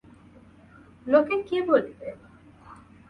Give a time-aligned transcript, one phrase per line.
[1.07, 2.09] লোকে কী বলিবে।